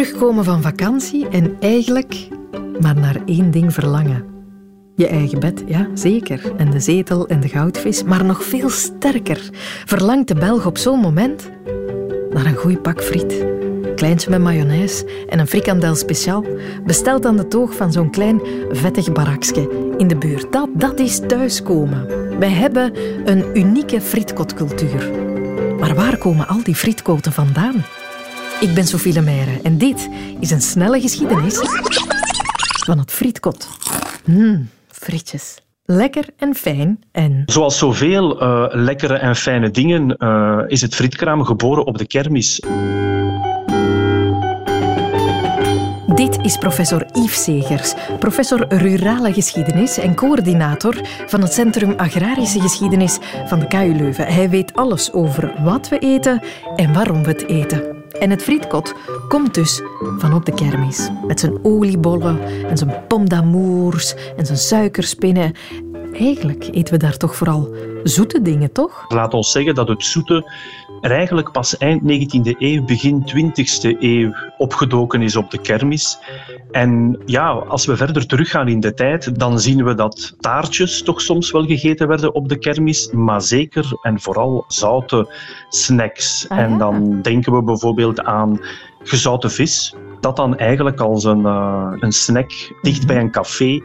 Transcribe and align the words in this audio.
Terugkomen 0.00 0.44
van 0.44 0.62
vakantie 0.62 1.28
en 1.28 1.56
eigenlijk 1.58 2.28
maar 2.80 2.94
naar 2.94 3.16
één 3.26 3.50
ding 3.50 3.74
verlangen. 3.74 4.24
Je 4.96 5.06
eigen 5.06 5.40
bed, 5.40 5.62
ja, 5.66 5.88
zeker. 5.94 6.56
En 6.56 6.70
de 6.70 6.80
zetel 6.80 7.28
en 7.28 7.40
de 7.40 7.48
goudvis. 7.48 8.04
Maar 8.04 8.24
nog 8.24 8.44
veel 8.44 8.68
sterker 8.70 9.48
verlangt 9.84 10.28
de 10.28 10.34
Belg 10.34 10.66
op 10.66 10.78
zo'n 10.78 11.00
moment 11.00 11.50
naar 12.30 12.46
een 12.46 12.56
goed 12.56 12.82
pak 12.82 13.02
friet. 13.02 13.46
Kleintje 13.94 14.30
met 14.30 14.40
mayonaise 14.40 15.24
en 15.28 15.38
een 15.38 15.46
frikandel 15.46 15.94
speciaal. 15.94 16.44
Besteld 16.84 17.26
aan 17.26 17.36
de 17.36 17.48
toog 17.48 17.74
van 17.74 17.92
zo'n 17.92 18.10
klein 18.10 18.40
vettig 18.70 19.12
barakje 19.12 19.94
in 19.96 20.08
de 20.08 20.16
buurt. 20.16 20.52
Dat, 20.52 20.68
dat 20.72 20.98
is 20.98 21.20
thuiskomen. 21.26 22.06
Wij 22.38 22.50
hebben 22.50 22.92
een 23.24 23.58
unieke 23.58 24.00
frietkotcultuur. 24.00 25.10
Maar 25.78 25.94
waar 25.94 26.18
komen 26.18 26.48
al 26.48 26.62
die 26.62 26.74
frietkoten 26.74 27.32
vandaan? 27.32 27.84
Ik 28.60 28.74
ben 28.74 28.86
Sophie 28.86 29.12
Lemaire 29.12 29.60
en 29.62 29.78
dit 29.78 30.08
is 30.40 30.50
een 30.50 30.60
snelle 30.60 31.00
geschiedenis 31.00 31.58
van 32.84 32.98
het 32.98 33.10
frietkot. 33.10 33.68
Mmm, 34.24 34.68
frietjes. 34.88 35.58
Lekker 35.84 36.24
en 36.36 36.54
fijn 36.54 37.02
en... 37.12 37.42
Zoals 37.46 37.78
zoveel 37.78 38.42
uh, 38.42 38.66
lekkere 38.70 39.14
en 39.14 39.36
fijne 39.36 39.70
dingen 39.70 40.14
uh, 40.18 40.58
is 40.66 40.80
het 40.80 40.94
frietkraam 40.94 41.44
geboren 41.44 41.86
op 41.86 41.98
de 41.98 42.06
kermis. 42.06 42.60
Dit 46.14 46.38
is 46.42 46.56
professor 46.56 47.06
Yves 47.12 47.44
Segers, 47.44 47.94
professor 48.18 48.66
rurale 48.68 49.32
geschiedenis 49.32 49.98
en 49.98 50.14
coördinator 50.14 50.94
van 51.26 51.42
het 51.42 51.52
Centrum 51.52 51.94
Agrarische 51.96 52.60
Geschiedenis 52.60 53.18
van 53.46 53.58
de 53.58 53.66
KU 53.66 53.94
Leuven. 53.96 54.26
Hij 54.26 54.50
weet 54.50 54.74
alles 54.74 55.12
over 55.12 55.52
wat 55.62 55.88
we 55.88 55.98
eten 55.98 56.42
en 56.76 56.92
waarom 56.92 57.22
we 57.22 57.28
het 57.28 57.46
eten. 57.46 57.99
En 58.20 58.30
het 58.30 58.42
frietkot 58.42 58.94
komt 59.28 59.54
dus 59.54 59.82
van 60.18 60.34
op 60.34 60.44
de 60.44 60.54
kermis. 60.54 61.08
Met 61.26 61.40
zijn 61.40 61.58
oliebollen 61.62 62.40
en 62.68 62.78
zijn 62.78 63.06
pomme 63.08 63.28
d'amours 63.28 64.14
en 64.36 64.46
zijn 64.46 64.58
suikerspinnen. 64.58 65.52
Eigenlijk 66.12 66.68
eten 66.72 66.94
we 66.94 66.98
daar 66.98 67.16
toch 67.16 67.36
vooral 67.36 67.74
zoete 68.02 68.42
dingen, 68.42 68.72
toch? 68.72 69.04
Laat 69.08 69.34
ons 69.34 69.52
zeggen 69.52 69.74
dat 69.74 69.88
het 69.88 70.04
zoete 70.04 70.52
er 71.00 71.10
eigenlijk 71.10 71.52
pas 71.52 71.76
eind 71.76 72.02
19e 72.02 72.58
eeuw, 72.58 72.84
begin 72.84 73.24
20e 73.36 73.98
eeuw 73.98 74.34
opgedoken 74.58 75.22
is 75.22 75.36
op 75.36 75.50
de 75.50 75.58
kermis. 75.58 76.18
En 76.70 77.22
ja, 77.26 77.48
als 77.48 77.86
we 77.86 77.96
verder 77.96 78.26
teruggaan 78.26 78.68
in 78.68 78.80
de 78.80 78.94
tijd, 78.94 79.38
dan 79.38 79.60
zien 79.60 79.84
we 79.84 79.94
dat 79.94 80.34
taartjes 80.40 81.02
toch 81.02 81.20
soms 81.20 81.50
wel 81.50 81.64
gegeten 81.64 82.08
werden 82.08 82.34
op 82.34 82.48
de 82.48 82.58
kermis, 82.58 83.10
maar 83.12 83.42
zeker 83.42 83.98
en 84.02 84.20
vooral 84.20 84.64
zoute 84.68 85.34
snacks. 85.68 86.48
Ah, 86.48 86.58
en 86.58 86.78
dan 86.78 87.22
denken 87.22 87.52
we 87.52 87.62
bijvoorbeeld 87.62 88.22
aan 88.22 88.60
gezouten 89.02 89.50
vis, 89.50 89.94
dat 90.20 90.36
dan 90.36 90.56
eigenlijk 90.56 91.00
als 91.00 91.24
een, 91.24 91.46
eh, 91.46 91.92
een 91.98 92.12
snack 92.12 92.50
dicht 92.82 93.06
bij 93.06 93.20
een 93.20 93.30
café 93.30 93.80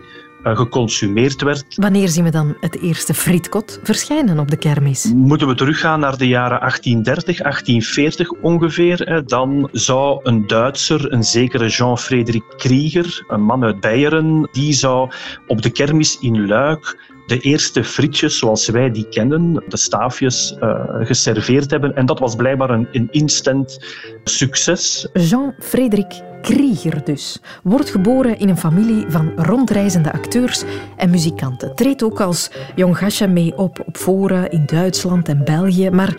geconsumeerd 0.54 1.42
werd. 1.42 1.66
Wanneer 1.76 2.08
zien 2.08 2.24
we 2.24 2.30
dan 2.30 2.58
het 2.60 2.82
eerste 2.82 3.14
frietkot 3.14 3.80
verschijnen 3.84 4.40
op 4.40 4.52
de 4.52 4.58
kermis? 4.58 5.12
Moeten 5.16 5.48
we 5.48 5.56
teruggaan 5.56 6.00
naar 6.00 6.18
de 6.18 6.28
jaren 6.28 6.60
1830, 6.60 7.38
1840 7.38 8.30
ongeveer, 8.32 9.24
dan 9.26 9.70
zou 9.72 10.20
een 10.24 10.48
Duitser, 10.48 11.12
een 11.14 11.24
zekere 11.24 11.68
Jean-Frederik 11.68 12.44
Krieger, 12.58 13.24
een 13.28 13.42
man 13.42 13.64
uit 13.64 13.80
Beieren, 13.80 14.50
die 14.52 14.74
zou 14.74 15.12
op 15.48 15.62
de 15.62 15.70
kermis 15.70 16.20
in 16.20 16.48
Luik 16.48 17.14
de 17.26 17.40
eerste 17.40 17.84
frietjes 17.84 18.38
zoals 18.38 18.68
wij 18.68 18.92
die 18.92 19.08
kennen, 19.10 19.64
de 19.68 19.78
staafjes, 19.78 20.58
eh, 20.60 20.84
geserveerd 21.00 21.72
hebben. 21.72 21.96
En 21.96 22.06
dat 22.06 22.20
was 22.20 22.36
blijkbaar 22.36 22.70
een, 22.70 22.88
een 22.92 23.08
instant 23.12 23.80
succes. 24.24 25.08
Jean-Frederik 25.14 26.22
Krieger 26.46 27.04
dus. 27.04 27.40
Wordt 27.64 27.90
geboren 27.90 28.40
in 28.40 28.50
een 28.50 28.58
familie 28.58 29.06
van 29.08 29.32
rondreizende 29.36 30.12
acteurs 30.12 30.64
en 30.98 31.10
muzikanten. 31.10 31.76
Treedt 31.76 32.04
ook 32.04 32.22
als 32.22 32.52
jong 32.76 32.98
gastje 32.98 33.28
mee 33.28 33.58
op 33.58 33.84
op 33.86 33.98
foren 33.98 34.52
in 34.52 34.66
Duitsland 34.66 35.28
en 35.28 35.44
België. 35.44 35.90
Maar 35.90 36.16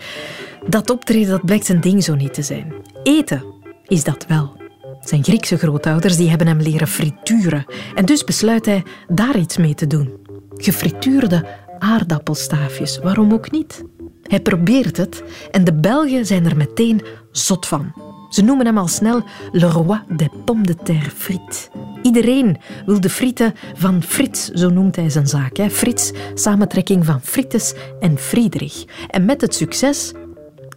dat 0.67 0.89
optreden 0.89 1.29
dat 1.29 1.45
blijkt 1.45 1.65
zijn 1.65 1.81
ding 1.81 2.03
zo 2.03 2.15
niet 2.15 2.33
te 2.33 2.41
zijn. 2.41 2.73
Eten 3.03 3.43
is 3.85 4.03
dat 4.03 4.25
wel. 4.27 4.55
Zijn 5.01 5.23
Griekse 5.23 5.57
grootouders 5.57 6.17
die 6.17 6.29
hebben 6.29 6.47
hem 6.47 6.59
leren 6.59 6.87
frituren. 6.87 7.65
En 7.95 8.05
dus 8.05 8.23
besluit 8.23 8.65
hij 8.65 8.83
daar 9.07 9.37
iets 9.37 9.57
mee 9.57 9.73
te 9.73 9.87
doen. 9.87 10.13
Gefrituurde 10.49 11.45
aardappelstaafjes, 11.79 12.99
waarom 12.99 13.33
ook 13.33 13.51
niet? 13.51 13.83
Hij 14.23 14.39
probeert 14.39 14.97
het 14.97 15.23
en 15.51 15.63
de 15.63 15.73
Belgen 15.73 16.25
zijn 16.25 16.45
er 16.45 16.57
meteen 16.57 17.01
zot 17.31 17.65
van. 17.65 18.06
Ze 18.29 18.41
noemen 18.41 18.65
hem 18.65 18.77
al 18.77 18.87
snel 18.87 19.23
le 19.51 19.65
roi 19.65 19.99
des 20.07 20.29
pommes 20.45 20.67
de 20.67 20.75
terre 20.75 21.09
frites. 21.09 21.69
Iedereen 22.01 22.57
wil 22.85 23.01
de 23.01 23.09
frieten 23.09 23.53
van 23.73 24.03
Frits, 24.03 24.49
zo 24.49 24.69
noemt 24.69 24.95
hij 24.95 25.09
zijn 25.09 25.27
zaak. 25.27 25.57
Hè. 25.57 25.69
Frits, 25.69 26.11
samentrekking 26.33 27.05
van 27.05 27.21
Frites 27.21 27.73
en 27.99 28.17
Friedrich. 28.17 28.85
En 29.07 29.25
met 29.25 29.41
het 29.41 29.55
succes 29.55 30.13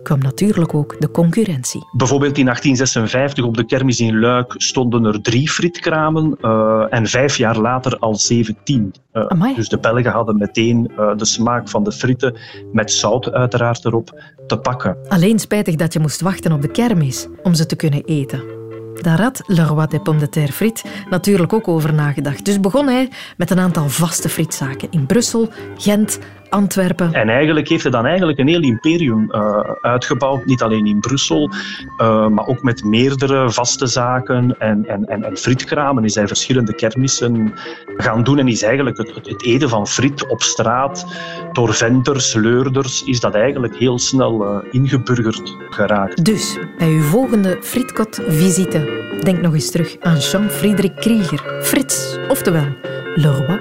kwam 0.03 0.19
natuurlijk 0.19 0.75
ook 0.75 1.01
de 1.01 1.11
concurrentie. 1.11 1.89
Bijvoorbeeld 1.93 2.39
in 2.39 2.45
1856 2.45 3.45
op 3.45 3.57
de 3.57 3.65
kermis 3.65 4.01
in 4.01 4.19
Luik 4.19 4.55
stonden 4.57 5.05
er 5.05 5.21
drie 5.21 5.51
frietkramen 5.51 6.37
eh, 6.41 6.87
en 6.91 7.07
vijf 7.07 7.37
jaar 7.37 7.59
later 7.59 7.99
al 7.99 8.15
17. 8.15 8.95
Eh, 9.13 9.27
Amai. 9.27 9.55
dus 9.55 9.69
de 9.69 9.79
Belgen 9.79 10.11
hadden 10.11 10.39
meteen 10.39 10.93
eh, 10.97 11.17
de 11.17 11.25
smaak 11.25 11.69
van 11.69 11.85
de 11.85 11.93
frieten, 11.93 12.37
met 12.73 12.93
zout 12.93 13.33
uiteraard 13.33 13.85
erop, 13.85 14.23
te 14.47 14.59
pakken. 14.59 14.97
Alleen 15.09 15.39
spijtig 15.39 15.75
dat 15.75 15.93
je 15.93 16.01
moest 16.01 16.21
wachten 16.21 16.53
op 16.53 16.63
de 16.63 16.71
kermis 16.71 17.27
om 17.43 17.55
ze 17.55 17.67
te 17.67 17.77
kunnen 17.77 18.05
eten. 18.05 18.59
Daar 19.01 19.21
had 19.21 19.43
Le 19.47 19.65
Roi 19.65 19.87
des 19.87 20.01
Pommes 20.03 20.23
de 20.23 20.29
Terre 20.29 20.53
Frites 20.53 20.85
natuurlijk 21.11 21.53
ook 21.53 21.69
over 21.69 21.95
nagedacht. 21.95 22.45
Dus 22.45 22.61
begon 22.61 22.87
hij 22.87 23.11
met 23.37 23.51
een 23.51 23.59
aantal 23.59 23.89
vaste 23.89 24.29
frietzaken 24.29 24.89
in 24.91 25.07
Brussel, 25.07 25.49
Gent, 25.77 26.19
Antwerpen. 26.51 27.13
En 27.13 27.29
eigenlijk 27.29 27.69
heeft 27.69 27.83
hij 27.83 27.93
dan 27.93 28.07
eigenlijk 28.07 28.39
een 28.39 28.49
heel 28.49 28.63
imperium 28.63 29.31
eh, 29.31 29.61
uitgebouwd, 29.81 30.45
niet 30.45 30.63
alleen 30.63 30.87
in 30.87 31.01
Brussel, 31.01 31.51
eh, 31.97 32.29
maar 32.29 32.47
ook 32.47 32.63
met 32.63 32.85
meerdere 32.85 33.51
vaste 33.51 33.87
zaken 33.87 34.59
en, 34.59 34.89
en, 34.89 35.07
en, 35.07 35.25
en 35.25 35.37
frietkramen 35.37 36.05
is 36.05 36.15
hij 36.15 36.27
verschillende 36.27 36.75
kermissen 36.75 37.53
gaan 37.97 38.23
doen 38.23 38.39
en 38.39 38.49
is 38.49 38.63
eigenlijk 38.63 38.97
het, 38.97 39.15
het, 39.15 39.45
eten 39.45 39.69
van 39.69 39.87
friet 39.87 40.27
op 40.27 40.43
straat 40.43 41.07
door 41.53 41.75
venders, 41.75 42.35
leurders, 42.35 43.05
is 43.05 43.21
dat 43.21 43.35
eigenlijk 43.35 43.77
heel 43.77 43.99
snel 43.99 44.45
eh, 44.45 44.59
ingeburgerd 44.71 45.57
geraakt. 45.71 46.25
Dus 46.25 46.59
bij 46.79 46.89
uw 46.89 47.03
volgende 47.03 47.59
frietkot-visite, 47.61 49.19
denk 49.23 49.41
nog 49.41 49.55
eens 49.55 49.71
terug 49.71 49.97
aan 50.01 50.19
Jean-Frederik 50.19 50.97
Krieger, 50.97 51.63
Frits, 51.63 52.19
oftewel 52.29 52.67
Le 53.15 53.31
Roi 53.31 53.61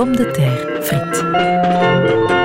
des 0.00 0.06
Pommes 0.06 0.16
de 0.16 0.24
Terre 0.24 0.82
Frites. 0.82 2.39